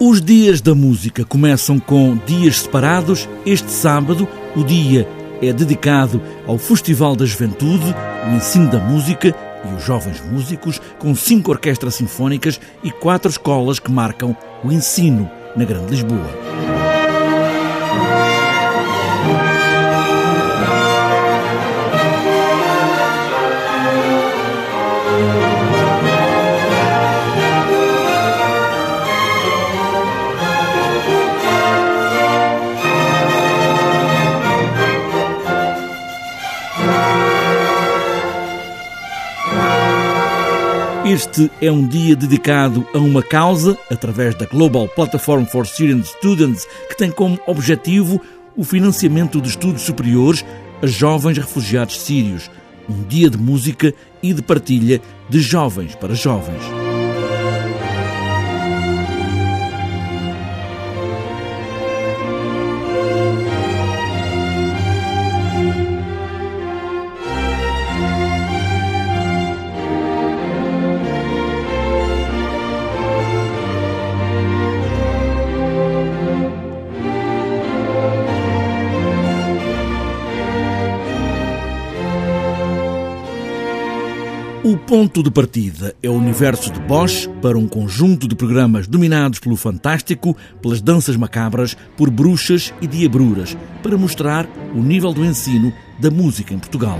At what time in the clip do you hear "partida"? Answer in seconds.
85.30-85.94